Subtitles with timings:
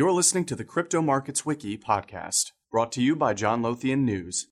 [0.00, 4.46] You're listening to the Crypto Markets Wiki podcast, brought to you by John Lothian News.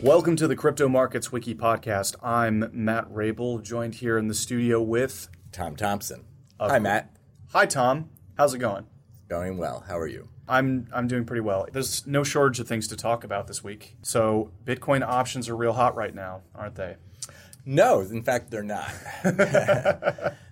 [0.00, 2.16] Welcome to the Crypto Markets Wiki podcast.
[2.22, 6.24] I'm Matt Rabel, joined here in the studio with Tom Thompson.
[6.58, 7.14] Hi, Matt.
[7.52, 8.08] Hi Tom.
[8.38, 8.86] How's it going?
[9.32, 9.82] Going well.
[9.88, 10.28] How are you?
[10.46, 11.66] I'm I'm doing pretty well.
[11.72, 13.96] There's no shortage of things to talk about this week.
[14.02, 16.96] So Bitcoin options are real hot right now, aren't they?
[17.64, 18.92] No, in fact, they're not.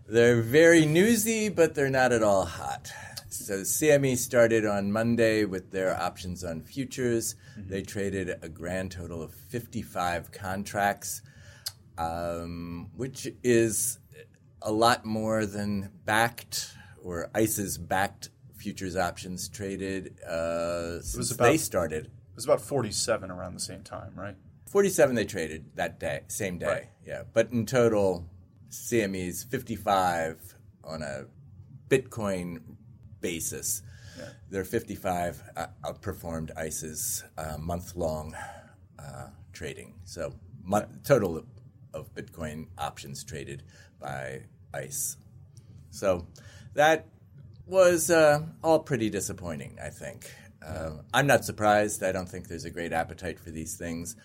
[0.09, 2.91] they're very newsy, but they're not at all hot.
[3.29, 7.35] So CME started on Monday with their options on futures.
[7.59, 11.21] They traded a grand total of 55 contracts,
[11.99, 13.99] um, which is
[14.63, 21.57] a lot more than Bakkt or ICE's Bakkt futures options traded uh, since about- they
[21.57, 22.05] started.
[22.07, 24.37] It was about 47 around the same time, right?
[24.69, 26.67] 47 they traded that day, same day.
[26.67, 26.89] Right.
[27.05, 27.23] Yeah.
[27.33, 28.29] But in total,
[28.71, 30.55] CME's 55
[30.85, 31.25] on a
[31.89, 32.61] Bitcoin
[33.21, 33.83] basis.
[34.51, 38.35] Their 55 uh, outperformed ICE's uh, month long
[38.99, 39.95] uh, trading.
[40.05, 41.47] So, mon- total of,
[41.95, 43.63] of Bitcoin options traded
[44.01, 44.43] by
[44.75, 45.17] ICE.
[45.91, 46.27] So,
[46.75, 47.07] that
[47.71, 50.29] was uh, all pretty disappointing, I think.
[50.61, 52.03] Uh, I'm not surprised.
[52.03, 54.17] I don't think there's a great appetite for these things.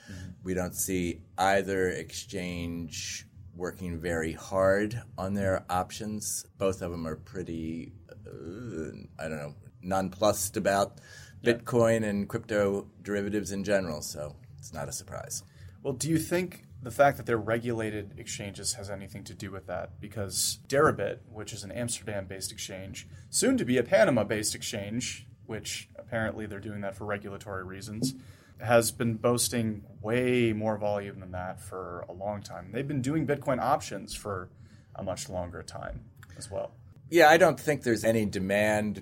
[0.44, 6.46] We don't see either exchange working very hard on their options.
[6.58, 11.00] Both of them are pretty, uh, I don't know, nonplussed about
[11.44, 14.02] Bitcoin and crypto derivatives in general.
[14.02, 15.44] So it's not a surprise.
[15.84, 19.66] Well, do you think the fact that they're regulated exchanges has anything to do with
[19.66, 20.00] that?
[20.00, 26.46] Because Deribit, which is an Amsterdam-based exchange, soon to be a Panama-based exchange, which apparently
[26.46, 28.14] they're doing that for regulatory reasons,
[28.62, 32.70] has been boasting way more volume than that for a long time.
[32.72, 34.52] They've been doing Bitcoin options for
[34.94, 36.02] a much longer time
[36.38, 36.72] as well.
[37.10, 39.02] Yeah, I don't think there's any demand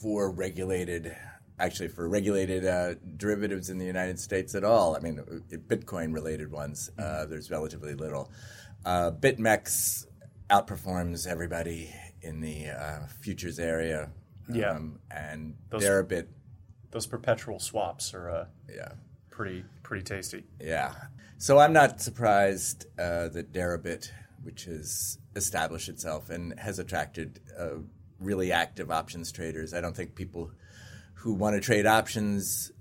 [0.00, 1.14] for regulated,
[1.58, 4.96] actually for regulated uh, derivatives in the United States at all.
[4.96, 8.30] I mean, uh, Bitcoin-related ones, uh, there's relatively little.
[8.84, 10.06] Uh, BitMEX
[10.50, 11.92] outperforms everybody
[12.22, 14.10] in the uh, futures area.
[14.52, 14.72] Yeah.
[14.72, 16.28] um, and Those- they're a bit,
[16.90, 18.92] Those perpetual swaps are uh, yeah,
[19.30, 20.44] pretty pretty tasty.
[20.60, 20.92] yeah.
[21.38, 24.10] So I'm not surprised uh, that Deribit,
[24.42, 27.78] which has established itself and has attracted uh,
[28.20, 29.74] really active options traders.
[29.74, 30.50] I don't think people
[31.14, 32.72] who want to trade options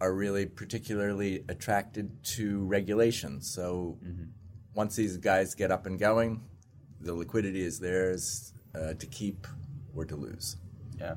[0.00, 3.40] are really particularly attracted to regulation.
[3.40, 3.98] So
[4.74, 6.42] once these guys get up and going,
[7.00, 9.46] the liquidity is theirs uh, to keep
[9.94, 10.56] or to lose.
[10.98, 11.14] Yeah.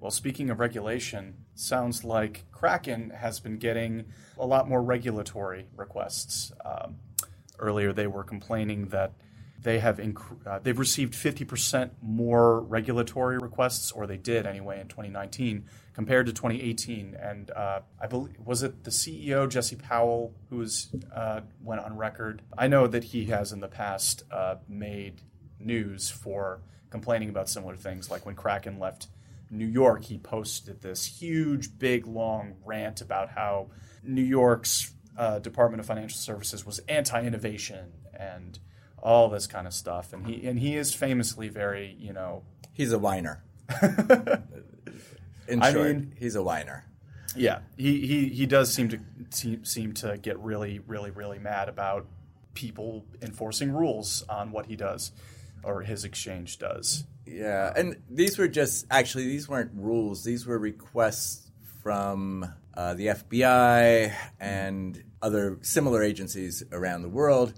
[0.00, 4.04] Well, speaking of regulation, sounds like Kraken has been getting
[4.38, 6.52] a lot more regulatory requests.
[6.64, 6.96] Um,
[7.58, 9.12] earlier, they were complaining that
[9.64, 14.88] they have inc- uh, they've received 50% more regulatory requests, or they did anyway in
[14.88, 15.64] 2019
[15.94, 17.16] compared to 2018.
[17.18, 21.96] And uh, I believe was it the CEO Jesse Powell who was uh, went on
[21.96, 22.42] record.
[22.56, 25.22] I know that he has in the past uh, made
[25.58, 26.60] news for
[26.90, 29.08] complaining about similar things, like when Kraken left
[29.50, 33.70] New York, he posted this huge, big, long rant about how
[34.02, 38.58] New York's uh, Department of Financial Services was anti-innovation and
[39.04, 40.12] all this kind of stuff.
[40.12, 42.42] And he and he is famously very, you know,
[42.72, 43.44] He's a whiner.
[45.46, 46.84] In I mean- he's a whiner.
[47.36, 48.98] yeah, he he he does seem to
[49.30, 52.06] seem, seem to get really, really, really mad about
[52.54, 55.12] people enforcing rules on what he does
[55.62, 57.04] or his exchange does.
[57.26, 60.24] Yeah, and these were just actually these weren't rules.
[60.24, 61.50] These were requests
[61.82, 67.52] from uh, the FBI and other similar agencies around the world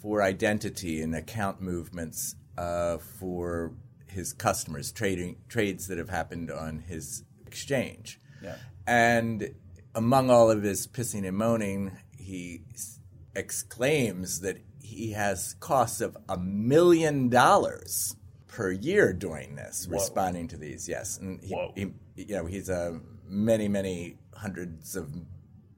[0.00, 3.72] for identity and account movements uh, for
[4.06, 8.18] his customers, trading trades that have happened on his exchange.
[8.42, 8.56] Yeah.
[8.86, 9.54] And
[9.94, 12.98] among all of his pissing and moaning, he s-
[13.36, 18.16] exclaims that he has costs of a million dollars
[18.48, 20.88] per year doing this, responding to these.
[20.88, 25.14] Yes, and he, he you know, he's a many, many hundreds of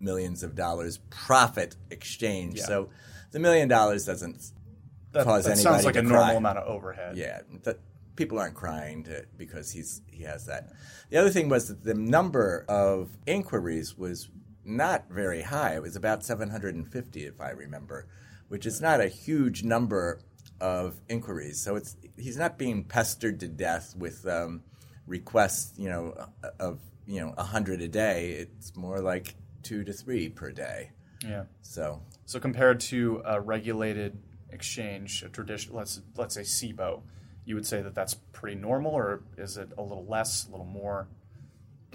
[0.01, 2.59] millions of dollars profit exchange.
[2.59, 2.65] Yeah.
[2.65, 2.91] So
[3.33, 4.53] the million dollars doesn't
[5.13, 6.19] That, cause that sounds like a cry.
[6.19, 7.17] normal amount of overhead.
[7.17, 7.79] Yeah, that
[8.17, 10.71] people aren't crying to, because he's he has that.
[11.11, 14.29] The other thing was that the number of inquiries was
[14.65, 15.75] not very high.
[15.75, 18.07] It was about 750, if I remember,
[18.49, 20.21] which is not a huge number
[20.61, 21.61] of inquiries.
[21.61, 24.63] So it's he's not being pestered to death with um,
[25.07, 26.15] requests, you know,
[26.61, 30.91] of you know a hundred a day, it's more like two to three per day.
[31.27, 31.45] Yeah.
[31.63, 34.19] So So compared to a regulated
[34.51, 37.03] exchange, a tradition, let's let's say Cboe,
[37.45, 40.67] you would say that that's pretty normal, or is it a little less, a little
[40.67, 41.09] more?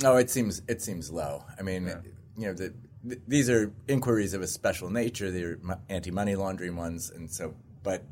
[0.03, 1.43] no, it seems it seems low.
[1.57, 1.91] I mean,
[2.37, 2.73] you know, the,
[3.07, 5.31] th- these are inquiries of a special nature.
[5.31, 7.55] They're mo- anti-money laundering ones, and so.
[7.81, 8.03] But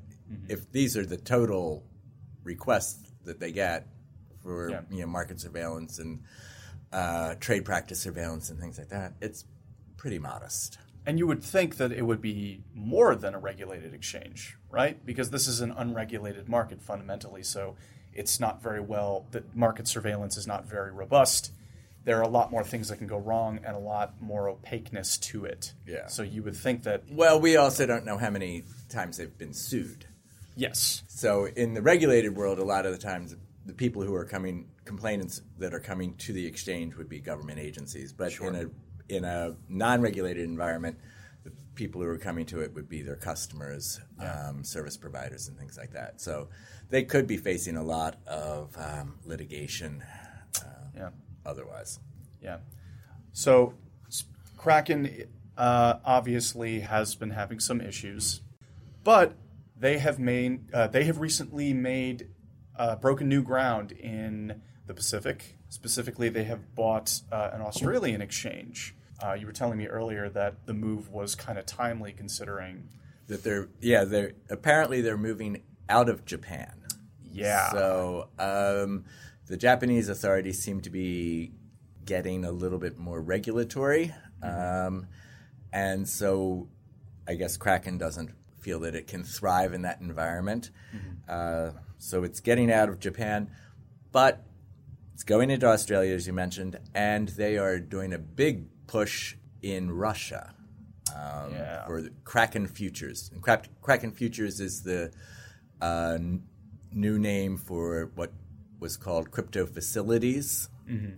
[0.47, 1.83] if these are the total
[2.43, 3.87] requests that they get
[4.41, 4.81] for Yeah.
[4.89, 6.23] you know market surveillance and
[6.91, 9.45] uh, trade practice surveillance and things like that, it's
[9.97, 10.79] pretty modest.
[11.05, 15.03] And you would think that it would be more than a regulated exchange, right?
[15.05, 17.75] Because this is an unregulated market fundamentally, so
[18.13, 21.51] it's not very well, the market surveillance is not very robust.
[22.05, 25.17] There are a lot more things that can go wrong and a lot more opaqueness
[25.17, 25.73] to it.
[25.87, 26.07] Yeah.
[26.07, 29.53] So you would think that, Well, we also don't know how many times they've been
[29.53, 30.05] sued.
[30.55, 33.35] yes, So in the regulated world, a lot of the times
[33.65, 37.59] the people who are coming complainants that are coming to the exchange would be government
[37.59, 38.69] agencies, but in a
[39.09, 40.97] in a non-regulated environment,
[41.43, 45.57] the people who are coming to it would be their customers, um, service providers, and
[45.57, 46.21] things like that.
[46.21, 46.49] So
[46.89, 50.03] they could be facing a lot of um, litigation
[50.61, 51.09] uh, yeah.
[51.45, 51.99] otherwise.
[52.41, 52.57] Yeah.
[53.33, 53.73] So
[54.57, 55.25] Kraken
[55.57, 58.41] uh, obviously has been having some issues,
[59.03, 59.35] but
[59.77, 62.29] they have made uh, they have recently made
[62.77, 65.57] uh, broken new ground in the Pacific.
[65.75, 68.95] Specifically, they have bought uh, an Australian exchange.
[69.21, 72.87] Uh, you were telling me earlier that the move was kind of timely, considering.
[73.27, 76.81] That they're yeah they're apparently they're moving out of Japan.
[77.29, 77.71] Yeah.
[77.71, 79.03] So um,
[79.47, 81.51] the Japanese authorities seem to be
[82.05, 85.07] getting a little bit more regulatory, um,
[85.73, 86.69] and so
[87.27, 88.31] I guess Kraken doesn't
[88.61, 90.71] feel that it can thrive in that environment.
[91.27, 93.51] Uh, so it's getting out of Japan,
[94.13, 94.41] but
[95.15, 99.89] it's going into Australia, as you mentioned, and they are doing a big push in
[99.89, 100.53] Russia
[101.15, 101.85] um, Yeah.
[101.87, 103.31] for the Kraken Futures.
[103.33, 105.13] And Krak- Kraken Futures is the
[105.81, 106.43] uh, n-
[106.91, 108.33] new name for what
[108.81, 110.67] was called Crypto Facilities,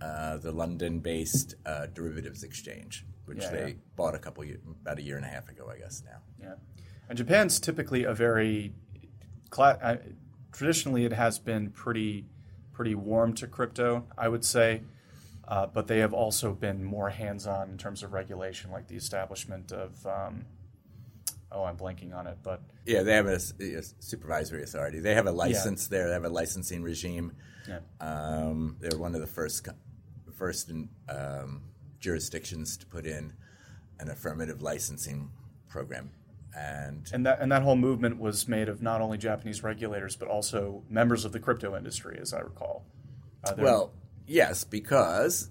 [0.00, 3.74] uh, the London-based uh, derivatives exchange, which Yeah, they yeah.
[3.96, 6.20] bought a couple year, about a year and a half ago, I guess now.
[6.40, 6.54] Yeah,
[7.08, 8.72] and Japan's typically a very
[9.50, 9.96] cla- uh,
[10.52, 12.26] traditionally it has been pretty
[12.78, 14.82] pretty warm to crypto, I would say,
[15.48, 18.94] uh, but they have also been more hands on in terms of regulation, like the
[18.94, 20.06] establishment of.
[20.06, 20.44] Um,
[21.50, 23.40] oh, I'm blanking on it, but Yeah, they have a
[23.98, 25.00] supervisory authority.
[25.00, 26.06] They have a license there.
[26.06, 27.32] They have a licensing regime.
[27.66, 29.66] yeah, Um, they're one of the first
[30.36, 31.62] first in, um,
[31.98, 33.32] jurisdictions to put in
[33.98, 35.32] an affirmative licensing
[35.68, 36.12] program,
[36.56, 40.28] and and that and that whole movement was made of not only Japanese regulators but
[40.28, 42.84] also members of the crypto industry, as I recall.
[43.44, 43.92] Uh, well,
[44.26, 45.50] yes, because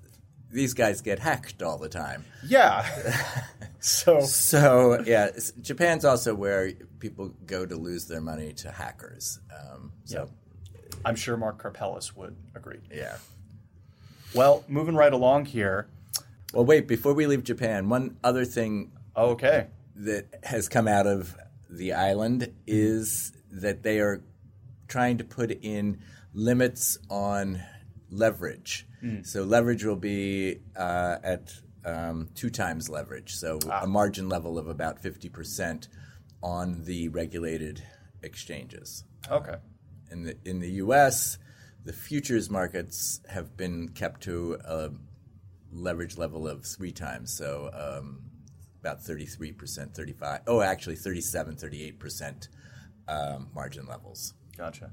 [0.52, 2.26] these guys get hacked all the time.
[2.46, 2.86] yeah.
[3.80, 5.30] so So yeah,
[5.62, 9.40] Japan's also where people go to lose their money to hackers.
[9.58, 10.30] Um, so
[11.06, 12.80] I'm sure Mark Karpelès would agree.
[12.92, 13.18] yeah.
[14.34, 15.88] Well, moving right along here.
[16.54, 16.88] Well, wait.
[16.88, 19.68] Before we leave Japan, one other thing Okay.
[19.98, 21.36] That has come out of
[21.70, 24.24] the island is that they are
[24.88, 26.00] trying to put in
[26.34, 27.62] limits on
[28.10, 28.88] leverage.
[29.24, 31.54] So leverage will be uh, at
[31.86, 35.88] um, two times leverage, so a margin level of about fifty percent
[36.42, 37.84] on the regulated
[38.24, 39.04] exchanges.
[39.30, 39.56] Okay.
[40.12, 41.38] In the in the U.S.,
[41.86, 44.90] the futures markets have been kept to a
[45.72, 48.24] leverage level of three times, so um,
[48.82, 52.48] about 33%, 35, oh, actually 37, 38%
[53.08, 54.34] um, margin levels.
[54.58, 54.92] Gotcha.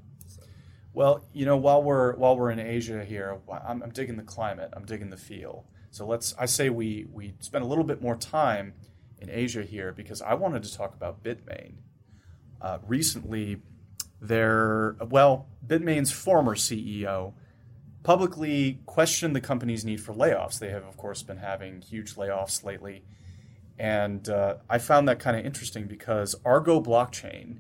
[0.93, 4.71] Well, you know, while we're while we're in Asia here, I'm, I'm digging the climate.
[4.75, 5.67] I'm digging the feel.
[5.91, 6.35] So let's.
[6.39, 8.75] I say we we spend a little bit more time
[9.19, 11.75] in Asia here because I wanted to talk about Bitmain.
[12.61, 13.61] Uh, recently,
[14.21, 17.33] their well, Bitmain's former CEO
[18.05, 20.61] publicly questioned the company's need for layoffs.
[20.61, 23.03] They have, of course, been having huge layoffs lately.
[23.79, 27.59] And uh, I found that kind of interesting because Argo Blockchain,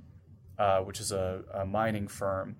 [0.58, 2.56] uh, which is a, a mining firm,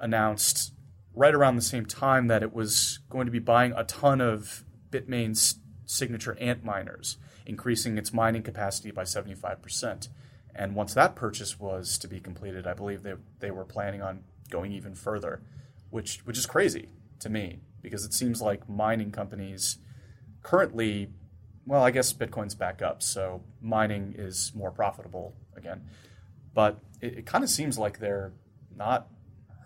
[0.00, 0.72] announced
[1.14, 4.64] right around the same time that it was going to be buying a ton of
[4.90, 10.08] Bitmain's signature ant miners, increasing its mining capacity by 75%.
[10.54, 14.24] And once that purchase was to be completed, I believe they, they were planning on
[14.50, 15.42] going even further,
[15.90, 16.88] which, which is crazy
[17.20, 19.78] to me because it seems like mining companies
[20.42, 21.08] currently,
[21.66, 25.82] well, I guess Bitcoin's back up, so mining is more profitable again.
[26.54, 28.32] But it, it kind of seems like they're
[28.74, 29.08] not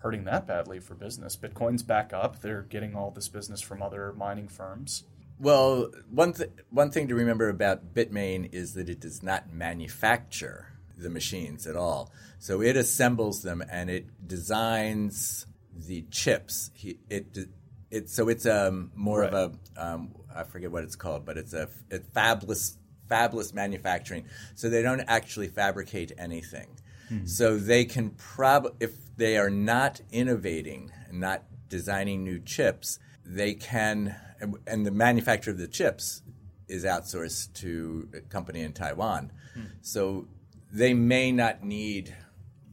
[0.01, 1.37] hurting that badly for business.
[1.37, 2.41] Bitcoin's back up.
[2.41, 5.03] They're getting all this business from other mining firms.
[5.39, 10.67] Well, one th- one thing to remember about Bitmain is that it does not manufacture
[10.97, 12.11] the machines at all.
[12.39, 16.71] So it assembles them and it designs the chips.
[17.91, 19.33] It so it's um, more Right.
[19.33, 22.77] of a um, I forget what it's called, but it's a, a fabless
[23.09, 24.25] fabless manufacturing.
[24.55, 26.77] So they don't actually fabricate anything.
[27.25, 34.15] So they can prob if they are not innovating, not designing new chips, they can
[34.39, 36.21] and, and the manufacture of the chips
[36.69, 39.29] is outsourced to a company in Taiwan.
[39.81, 40.29] So
[40.71, 42.15] they may not need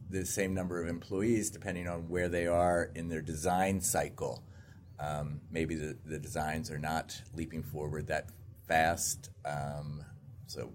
[0.09, 4.41] the same number of employees depending on where they are in their design cycle.
[4.99, 8.29] Um, maybe the, the designs are not leaping forward that
[8.67, 9.29] fast.
[9.45, 10.03] Um,
[10.47, 10.71] so,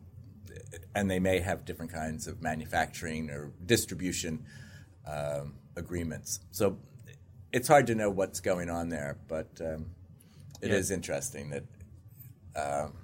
[0.95, 4.47] and they may have different kinds of manufacturing or distribution
[5.07, 6.41] um, agreements.
[6.51, 6.79] So,
[7.53, 9.91] it's hard to know what's going on there, but um,
[10.61, 10.97] it is Yeah.
[10.97, 11.65] interesting that
[12.57, 12.95] um,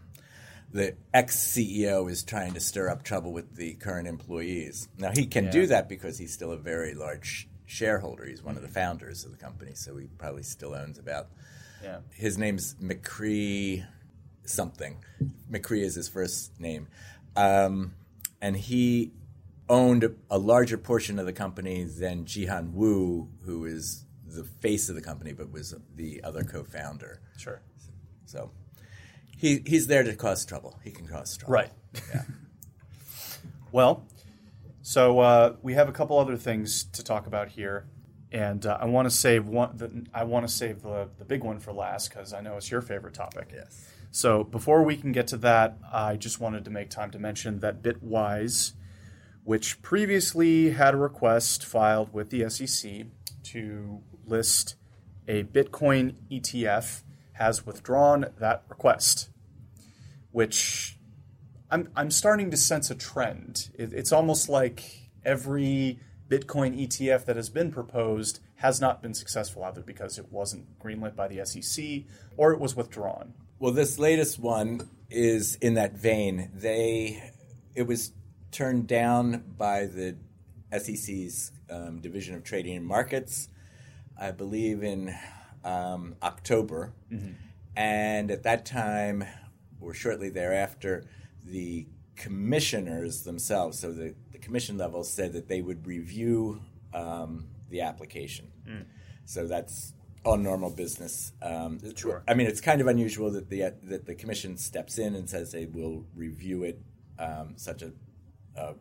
[0.73, 4.89] the ex CEO is trying to stir up trouble with the current employees.
[4.99, 5.51] Now he can Yeah.
[5.51, 8.27] do that because he's still a very large shareholder.
[8.27, 11.29] He's one of the founders of the company, so he probably still owns about.
[11.83, 12.01] Yeah.
[12.13, 13.87] His name's Micree
[14.45, 15.05] something.
[15.51, 16.89] Micree is his first name,
[17.37, 17.95] um,
[18.41, 19.13] and he
[19.69, 24.97] owned a larger portion of the company than Jihan Wu, who is the face of
[24.97, 27.21] the company, but was the other co-founder.
[27.39, 27.63] Sure.
[28.27, 28.51] So
[29.37, 30.79] he he's there to cause trouble.
[30.83, 31.55] He can cause trouble.
[31.55, 31.71] Right.
[32.13, 32.23] Yeah.
[33.73, 34.05] Well,
[34.91, 37.87] so uh, we have a couple other things to talk about here,
[38.33, 39.77] and uh, I want to save one.
[39.77, 42.73] The, I want to save the the big one for last because I know it's
[42.73, 43.53] your favorite topic.
[43.55, 43.89] yes.
[44.11, 47.61] So before we can get to that, I just wanted to make time to mention
[47.61, 48.73] that Bitwise,
[49.45, 53.07] which previously had a request filed with the SEC
[53.45, 54.75] to list
[55.29, 57.05] a Bitcoin ETF,
[57.35, 59.29] has withdrawn that request,
[60.33, 60.99] which
[61.71, 63.71] I'm, I'm starting to sense a trend.
[63.75, 69.65] It, it's almost like every Bitcoin ETF that has been proposed has not been successful,
[69.65, 72.03] either because it wasn't greenlit by the SEC
[72.37, 73.35] or it was withdrawn.
[73.59, 76.51] Well, this latest one is in that vein.
[76.55, 77.33] They
[77.75, 78.13] it was
[78.53, 80.17] turned down by the
[80.77, 83.49] SEC's um, Division of Trading and Markets,
[84.19, 85.15] I believe in
[85.65, 86.93] um, October,
[87.77, 89.25] and at that time
[89.81, 91.05] or shortly thereafter,
[91.45, 96.61] the commissioners themselves, so the, the commission level, said that they would review
[96.93, 98.51] um, the application.
[99.25, 99.95] So that's
[100.25, 101.33] all normal business.
[101.41, 102.23] Um, Sure.
[102.29, 105.51] I mean, it's kind of unusual that the that the commission steps in and says
[105.53, 106.81] they will review it,
[107.19, 107.93] um, such a,
[108.57, 108.75] a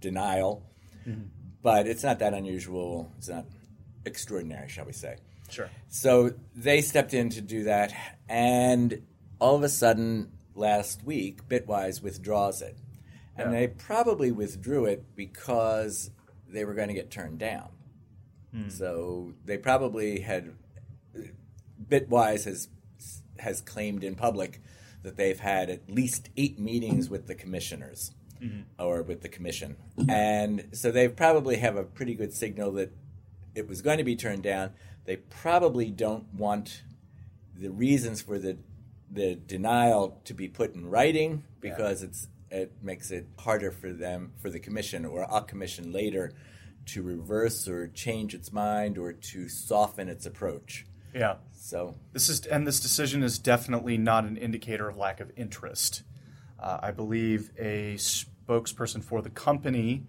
[0.00, 0.66] denial.
[1.62, 3.12] But it's not that unusual.
[3.18, 3.46] It's not
[4.04, 5.16] extraordinary, shall we say?
[5.50, 5.70] Sure.
[5.88, 7.92] So they stepped in to do that,
[8.28, 9.02] and
[9.38, 12.76] all of a sudden, last week, Bitwise withdraws it.
[13.36, 13.60] And Yeah.
[13.60, 16.10] they probably withdrew it because
[16.48, 17.70] they were going to get turned down.
[18.52, 18.68] Hmm.
[18.68, 20.54] So they probably had.
[21.88, 22.68] Bitwise has
[23.38, 24.62] has claimed in public
[25.02, 28.60] that they've had at least eight meetings with the commissioners mm-hmm.
[28.78, 29.76] or with the commission,
[30.08, 32.92] and so they probably have a pretty good signal that
[33.54, 34.72] it was going to be turned down.
[35.04, 36.84] They probably don't want
[37.54, 38.56] the reasons for the
[39.14, 44.32] the denial to be put in writing because it's it makes it harder for them
[44.40, 46.32] for the commission or a commission later
[46.86, 50.84] to reverse or change its mind or to soften its approach.
[51.14, 51.36] Yeah.
[51.52, 56.02] So This is and this decision is definitely not an indicator of lack of interest.
[56.60, 60.04] Uh, I believe a spokesperson for the company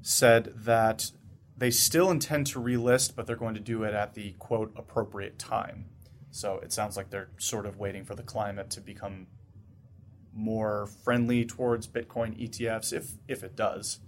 [0.00, 1.10] said that
[1.56, 5.38] they still intend to relist, but they're going to do it at the quote appropriate
[5.38, 5.86] time.
[6.30, 9.26] So it sounds like they're sort of waiting for the climate to become
[10.34, 13.98] more friendly towards Bitcoin ETFs, if if it does.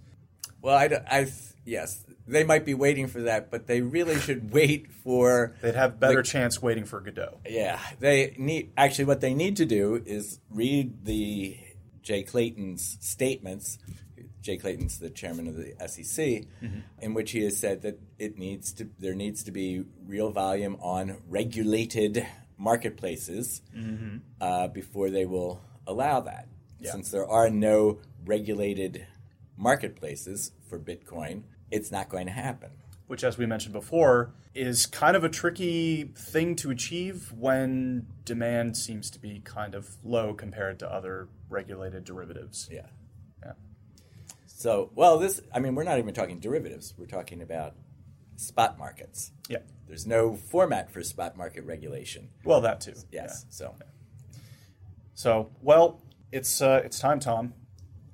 [0.61, 1.31] well, I, I
[1.65, 5.99] yes, they might be waiting for that, but they really should wait for They'd have
[5.99, 7.39] better the- chance waiting for Godot.
[7.47, 11.57] Yeah, they need actually what they need to do is read the
[12.01, 13.77] Jay Clayton's statements.
[14.41, 16.43] Jay Clayton's the chairman of the SEC,
[16.99, 20.77] in which he has said that it needs to there needs to be real volume
[20.81, 22.25] on regulated
[22.57, 23.61] marketplaces
[24.39, 26.47] uh, before they will allow that.
[26.79, 26.91] Yeah.
[26.91, 29.05] Since there are no regulated
[29.57, 32.71] marketplaces for Bitcoin, it's not going to happen.
[33.07, 38.77] which, as we mentioned before, is kind of a tricky thing to achieve when demand
[38.77, 42.69] seems to be kind of low compared to other regulated derivatives.
[42.71, 42.87] Yeah.
[44.61, 46.93] So, well, this, I mean, we're not even talking derivatives.
[46.95, 47.73] We're talking about
[48.35, 49.31] spot markets.
[49.49, 49.57] Yeah.
[49.87, 52.29] There's no format for spot market regulation.
[52.43, 52.93] Well, that too.
[53.11, 53.45] Yes.
[53.45, 53.49] Yeah.
[53.49, 53.75] So
[55.15, 57.55] So, well, it's uh, it's time, Tom.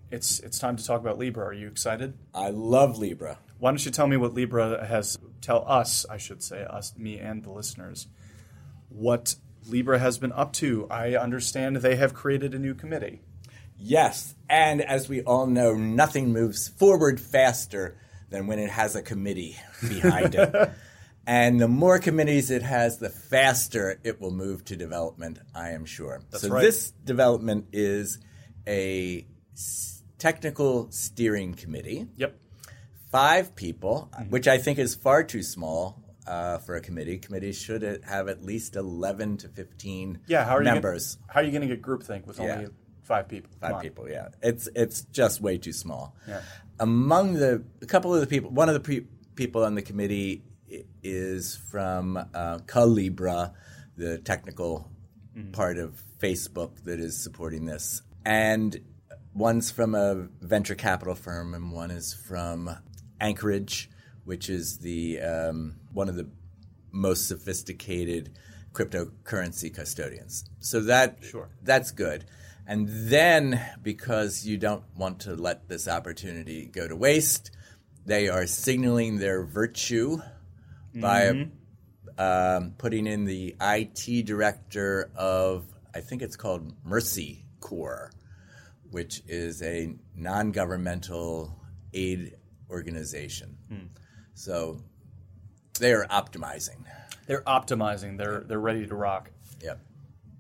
[0.10, 1.48] It's it's time to talk about Libra.
[1.48, 2.14] Are you excited?
[2.34, 3.40] I love Libra.
[3.60, 7.20] Why don't you tell me what Libra has tell us, I should say, us, me
[7.20, 8.08] and the listeners,
[8.88, 9.36] what
[9.68, 10.88] Libra has been up to.
[10.90, 13.22] I understand they have created a new committee.
[13.80, 17.98] Yes, and as we all know, nothing moves forward faster
[18.30, 19.58] than when it has a committee
[19.88, 20.72] behind it.
[21.30, 25.84] And the more committees it has, the faster it will move to development, I am
[25.84, 26.22] sure.
[26.32, 26.62] so right.
[26.62, 28.20] this development is
[28.66, 32.08] a s- technical steering committee.
[32.16, 32.40] Yep.
[33.12, 34.30] Five people, Mm-hmm.
[34.30, 37.18] which I think is far too small uh, for a committee.
[37.18, 40.46] Committees should have at least 11 to 15 Yeah.
[40.46, 40.70] How are you.
[40.70, 42.68] Gonna, how are you going to get groupthink with Yeah.
[43.08, 43.50] Five people?
[43.60, 44.30] Five people, yeah.
[44.42, 46.16] It's it's just way too small.
[46.28, 46.42] Yeah.
[46.80, 50.44] Among the a couple of the people, one of the pre- people on the committee
[51.02, 53.54] is from uh, Calibra,
[53.96, 54.92] the technical
[55.54, 58.80] part of Facebook that is supporting this, and
[59.34, 62.70] one's from a venture capital firm, and one is from
[63.22, 63.90] Anchorage,
[64.26, 66.28] which is the um, one of the
[66.92, 68.32] most sophisticated
[68.74, 70.44] cryptocurrency custodians.
[70.60, 71.50] So that Sure.
[71.64, 72.26] that's good.
[72.70, 77.50] And then, because you don't want to let this opportunity go to waste,
[78.06, 80.18] they are signaling their virtue
[80.94, 81.48] by
[82.18, 88.12] um, putting in the IT director of, I think it's called Mercy Corps,
[88.92, 91.58] which is a non governmental
[91.94, 92.36] aid
[92.70, 93.58] organization.
[94.34, 94.82] So
[95.80, 96.84] they are optimizing.
[97.28, 98.18] They're optimizing.
[98.18, 99.32] They're they're ready to rock.
[99.62, 99.80] Yep.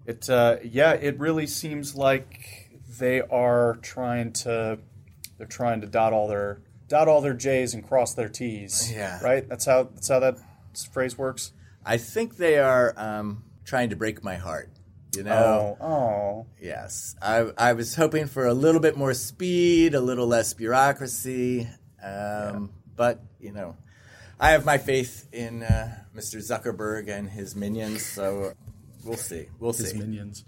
[0.07, 4.79] It uh, yeah, it really seems like they are trying to
[5.37, 8.91] they're trying to dot all their dot all their J's and cross their T's.
[8.91, 9.19] Yeah.
[9.21, 9.47] Right?
[9.47, 10.37] That's how that's how that
[10.91, 11.51] phrase works.
[11.85, 14.71] I think they are um, trying to break my heart.
[15.15, 15.77] You know?
[15.79, 16.45] Oh, oh.
[16.61, 17.15] Yes.
[17.21, 21.67] I, I was hoping for a little bit more speed, a little less bureaucracy.
[22.03, 23.77] Um, But, you know,
[24.39, 26.37] I have my faith in uh, Mr.
[26.39, 28.53] Zuckerberg and his minions, so
[29.03, 29.47] we'll see.
[29.59, 29.97] We'll His see.
[29.97, 30.43] minions.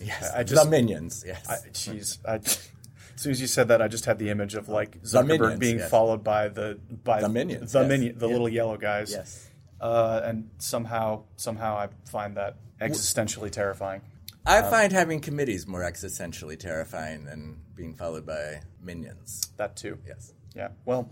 [0.00, 0.30] Yes.
[0.34, 1.48] I just- the minions, yes.
[1.48, 2.68] I, jeez, I, as
[3.16, 5.78] soon as you said that, I just had the image of like Zuckerberg minions, being
[5.78, 5.90] yes.
[5.90, 7.88] followed by the by The minions, the yes.
[7.88, 9.12] minion, the little yellow guys.
[9.12, 9.48] yes.
[9.80, 14.00] Uh, and somehow, somehow, I find that existentially terrifying.
[14.46, 19.40] I Um, find having committees more existentially terrifying than being followed by minions.
[19.56, 19.98] That too.
[20.06, 20.32] Yes.
[20.54, 20.68] Yeah.
[20.84, 21.10] Well,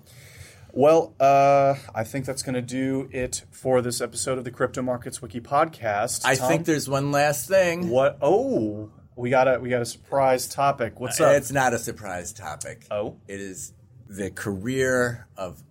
[0.72, 4.82] well, uh, I think that's going to do it for this episode of the Crypto
[4.82, 6.24] Markets Wiki podcast.
[6.24, 7.88] I Tom, think there's one last thing.
[7.88, 8.18] what?
[8.22, 10.98] Oh, we got a we got a surprise topic.
[11.00, 11.32] What's up?
[11.36, 12.86] It's not a surprise topic.
[12.90, 13.16] Oh?
[13.28, 13.72] It is
[14.08, 15.62] the career of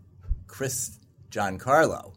[0.47, 0.97] Chris
[1.31, 2.13] Giancarlo.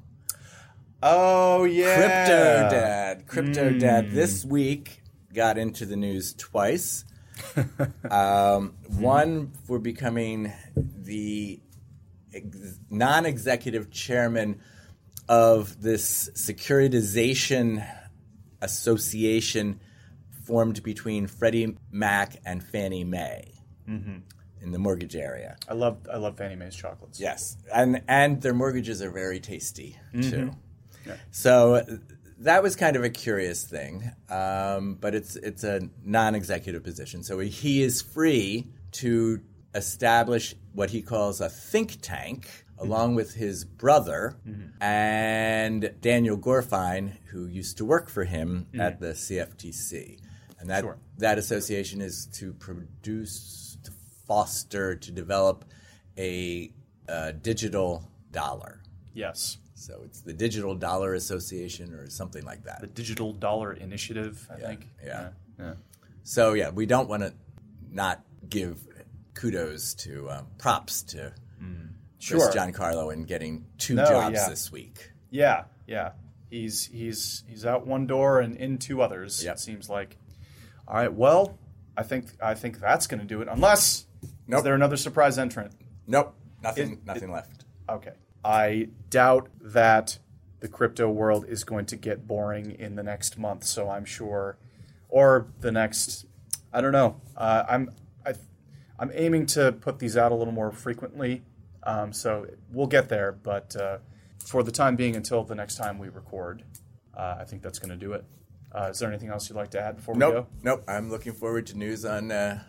[1.03, 3.27] oh yeah, Crypto Dad.
[3.27, 3.79] Crypto Hmm.
[3.79, 5.03] Dad this week
[5.35, 7.05] got into the news twice.
[8.11, 11.61] um, one for becoming the
[12.91, 14.61] non executive chairman
[15.29, 17.87] of this securitization
[18.61, 19.81] association
[20.45, 23.53] formed between Freddie Mac and Fannie Mae
[23.87, 25.57] in the mortgage area.
[25.69, 27.21] I love I love Fannie Mae's chocolates.
[27.21, 30.31] Yes, and and their mortgages are very tasty Mm-hmm.
[30.31, 30.51] too.
[31.31, 31.85] So uh,
[32.39, 37.39] that was kind of a curious thing, um, but it's it's a non-executive position, so
[37.41, 39.41] he is free to
[39.75, 42.47] establish what he calls a think tank.
[42.47, 42.89] Mm-hmm.
[42.89, 44.35] Along with his brother
[44.81, 50.19] and Daniel Gorfine, who used to work for him at the CFTC,
[50.59, 50.89] and that Mm-hmm.
[50.89, 50.99] Sure.
[51.19, 53.93] that association is to produce, to
[54.27, 55.65] foster, to develop
[56.19, 56.73] a
[57.09, 58.83] uh, digital dollar.
[59.15, 59.59] Yes.
[59.75, 62.81] So it's the Digital Dollar Association or something like that.
[62.81, 64.49] The Digital Dollar Initiative.
[64.51, 64.89] I think.
[65.05, 65.31] yeah.
[65.59, 65.75] yeah.
[66.25, 67.33] So yeah, we don't want to
[67.91, 68.87] not give
[69.35, 71.69] kudos to um, props to Chris
[72.19, 72.53] Sure.
[72.53, 74.49] Giancarlo in getting two No, jobs yeah.
[74.49, 75.11] this week.
[75.31, 76.13] Yeah, yeah.
[76.51, 79.43] He's he's he's out one door and in two others.
[79.45, 79.55] Yep.
[79.55, 80.17] It seems like.
[80.87, 81.13] All right.
[81.13, 81.59] Well,
[81.97, 83.49] I think I think that's going to do it.
[83.51, 84.07] Unless
[84.47, 84.59] Nope.
[84.59, 85.73] is there another surprise entrant?
[86.07, 87.65] Nope, nothing, It- nothing left.
[87.89, 88.13] Okay.
[88.45, 90.19] I doubt that
[90.61, 93.65] the crypto world is going to get boring in the next month.
[93.65, 94.59] So I'm sure,
[95.09, 96.27] or the next.
[96.73, 97.21] I don't know.
[97.37, 97.91] Uh, I'm
[99.03, 101.43] I'm aiming to put these out a little more frequently.
[101.83, 103.99] Um, so we'll get there, but uh,
[104.47, 106.63] for the time being, until the next time we record,
[107.17, 108.25] uh, I think that's going to do it.
[108.73, 110.47] Uh, is there anything else you'd like to add before we Nope, go?
[110.63, 110.85] nope.
[110.87, 112.63] I'm looking forward to news on uh,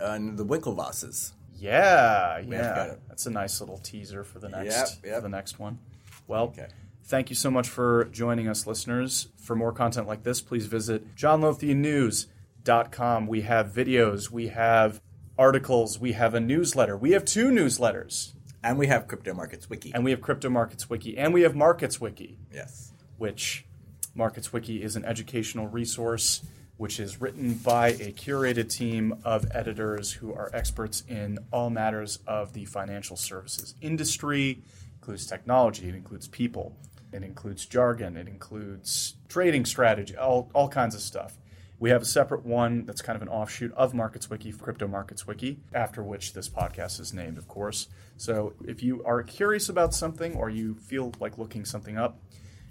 [0.00, 1.32] on the Winklevosses.
[1.58, 2.94] Yeah, yeah.
[3.08, 5.14] That's a nice little teaser for the next Yep, yep.
[5.16, 5.80] for the next one.
[6.28, 6.68] Well, Okay.
[7.04, 9.28] thank you so much for joining us, listeners.
[9.36, 13.26] For more content like this, please visit johnlothiannews.com.
[13.26, 15.00] We have videos, we have
[15.42, 16.96] articles, we have a newsletter.
[16.96, 19.90] We have two newsletters, And we have Crypto Markets Wiki.
[19.92, 22.38] and we have Crypto Markets Wiki, and we have Markets Wiki.
[22.54, 22.92] yes.
[23.18, 23.66] which
[24.14, 26.42] Markets Wiki is an educational resource
[26.76, 32.18] which is written by a curated team of editors who are experts in all matters
[32.26, 34.50] of the financial services industry.
[34.50, 34.58] It
[35.00, 36.76] includes technology, it includes people,
[37.12, 41.36] it includes jargon, it includes trading strategy, all, all kinds of stuff.
[41.82, 45.26] We have a separate one that's kind of an offshoot of Markets Wiki, Crypto Markets
[45.26, 47.88] Wiki, after which this podcast is named, of course.
[48.16, 52.20] So if you are curious about something or you feel like looking something up,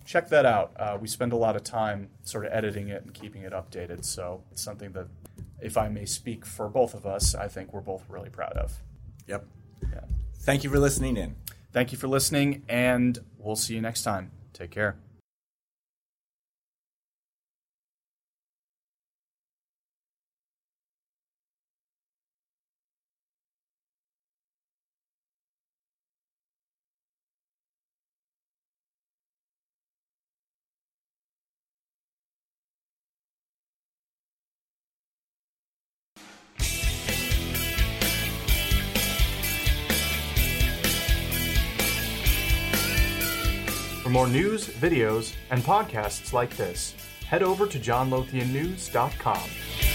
[0.06, 0.71] check that out.
[0.78, 4.06] Uh, we spend a lot of time sort of editing it and keeping it updated.
[4.06, 5.08] So it's something that,
[5.60, 8.82] if I may speak for both of us, I think we're both really proud of.
[9.28, 9.45] Yep.
[9.91, 10.00] Yeah.
[10.39, 11.36] Thank you for listening in.
[11.74, 14.32] Thank you for listening, and we'll see you next time.
[14.54, 14.95] Take care.
[44.12, 46.93] For more news, videos, and podcasts like this,
[47.26, 49.90] head over to johnlothiannews.com.